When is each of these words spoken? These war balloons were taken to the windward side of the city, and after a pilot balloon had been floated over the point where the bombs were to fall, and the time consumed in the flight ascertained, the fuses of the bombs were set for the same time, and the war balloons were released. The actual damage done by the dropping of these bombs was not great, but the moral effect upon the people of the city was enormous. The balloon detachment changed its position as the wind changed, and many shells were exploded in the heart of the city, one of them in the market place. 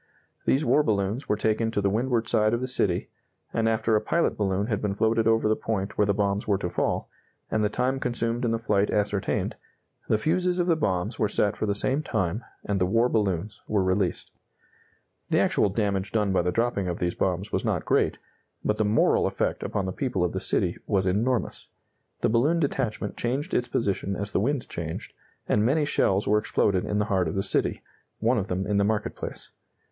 These 0.45 0.65
war 0.65 0.81
balloons 0.81 1.29
were 1.29 1.35
taken 1.35 1.69
to 1.69 1.79
the 1.79 1.91
windward 1.91 2.27
side 2.27 2.55
of 2.55 2.59
the 2.59 2.67
city, 2.67 3.11
and 3.53 3.69
after 3.69 3.95
a 3.95 4.01
pilot 4.01 4.35
balloon 4.35 4.65
had 4.65 4.81
been 4.81 4.95
floated 4.95 5.27
over 5.27 5.47
the 5.47 5.55
point 5.55 5.95
where 5.95 6.07
the 6.07 6.13
bombs 6.15 6.47
were 6.47 6.57
to 6.57 6.71
fall, 6.71 7.07
and 7.51 7.63
the 7.63 7.69
time 7.69 7.99
consumed 7.99 8.43
in 8.43 8.49
the 8.49 8.57
flight 8.57 8.89
ascertained, 8.89 9.57
the 10.09 10.17
fuses 10.17 10.57
of 10.57 10.65
the 10.65 10.75
bombs 10.75 11.19
were 11.19 11.29
set 11.29 11.55
for 11.55 11.67
the 11.67 11.75
same 11.75 12.01
time, 12.01 12.43
and 12.65 12.81
the 12.81 12.87
war 12.87 13.09
balloons 13.09 13.61
were 13.67 13.83
released. 13.83 14.31
The 15.29 15.37
actual 15.37 15.69
damage 15.69 16.11
done 16.11 16.33
by 16.33 16.41
the 16.41 16.51
dropping 16.51 16.87
of 16.87 16.97
these 16.97 17.13
bombs 17.13 17.51
was 17.51 17.63
not 17.63 17.85
great, 17.85 18.17
but 18.65 18.79
the 18.79 18.83
moral 18.85 19.27
effect 19.27 19.61
upon 19.61 19.85
the 19.85 19.91
people 19.93 20.23
of 20.23 20.31
the 20.31 20.41
city 20.41 20.79
was 20.87 21.05
enormous. 21.05 21.67
The 22.21 22.29
balloon 22.29 22.59
detachment 22.59 23.17
changed 23.17 23.53
its 23.53 23.67
position 23.67 24.15
as 24.15 24.31
the 24.31 24.39
wind 24.39 24.67
changed, 24.67 25.13
and 25.47 25.63
many 25.63 25.85
shells 25.85 26.27
were 26.27 26.39
exploded 26.39 26.85
in 26.85 26.97
the 26.97 27.05
heart 27.05 27.27
of 27.27 27.35
the 27.35 27.43
city, 27.43 27.83
one 28.19 28.39
of 28.39 28.47
them 28.47 28.65
in 28.65 28.77
the 28.77 28.83
market 28.83 29.15
place. 29.15 29.51